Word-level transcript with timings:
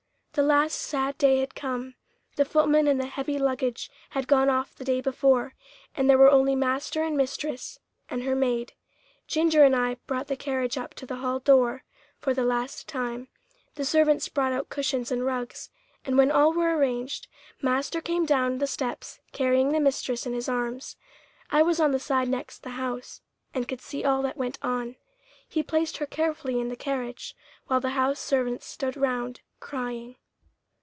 The 0.33 0.43
last 0.43 0.75
sad 0.75 1.17
day 1.17 1.39
had 1.41 1.55
come; 1.55 1.95
the 2.37 2.45
footman 2.45 2.87
and 2.87 2.97
the 2.97 3.05
heavy 3.05 3.37
luggage 3.37 3.91
had 4.11 4.29
gone 4.29 4.49
off 4.49 4.73
the 4.73 4.85
day 4.85 5.01
before, 5.01 5.55
and 5.93 6.09
there 6.09 6.17
were 6.17 6.31
only 6.31 6.55
master 6.55 7.03
and 7.03 7.17
mistress, 7.17 7.79
and 8.07 8.23
her 8.23 8.33
maid. 8.33 8.71
Ginger 9.27 9.65
and 9.65 9.75
I 9.75 9.95
brought 10.07 10.27
the 10.27 10.37
carriage 10.37 10.77
up 10.77 10.93
to 10.93 11.05
the 11.05 11.17
Hall 11.17 11.39
door, 11.41 11.83
for 12.21 12.33
the 12.33 12.45
last 12.45 12.87
time. 12.87 13.27
The 13.75 13.83
servants 13.83 14.29
brought 14.29 14.53
out 14.53 14.69
cushions 14.69 15.11
and 15.11 15.25
rugs, 15.25 15.69
and 16.05 16.17
when 16.17 16.31
all 16.31 16.53
were 16.53 16.77
arranged, 16.77 17.27
master 17.61 17.99
came 17.99 18.25
down 18.25 18.59
the 18.59 18.67
steps 18.67 19.19
carrying 19.33 19.73
the 19.73 19.81
mistress 19.81 20.25
in 20.25 20.31
his 20.31 20.47
arms 20.47 20.95
(I 21.49 21.61
was 21.61 21.81
on 21.81 21.91
the 21.91 21.99
side 21.99 22.29
next 22.29 22.63
the 22.63 22.69
house, 22.69 23.19
and 23.53 23.67
could 23.67 23.81
see 23.81 24.05
all 24.05 24.21
that 24.21 24.37
went 24.37 24.59
on); 24.61 24.95
he 25.49 25.61
placed 25.61 25.97
her 25.97 26.05
carefully 26.05 26.57
in 26.57 26.69
the 26.69 26.77
carriage, 26.77 27.35
while 27.67 27.81
the 27.81 27.89
house 27.89 28.21
servants 28.21 28.65
stood 28.65 28.95
round 28.95 29.41
crying. 29.59 30.15